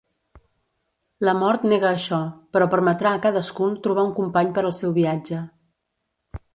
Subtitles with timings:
[1.29, 2.19] La mort nega això,
[2.57, 5.49] però permetrà a cadascun trobar un company per al seu viatge.